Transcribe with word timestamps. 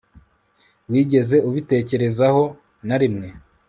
wigeze 0.91 1.35
ubitekerezaho 1.49 2.41
narimwe 2.87 3.27